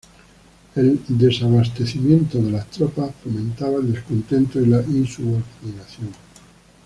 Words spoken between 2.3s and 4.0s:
de las tropas fomentaba el